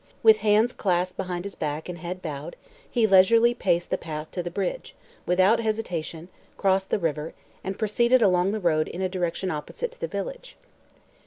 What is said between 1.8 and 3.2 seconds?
and head bowed, he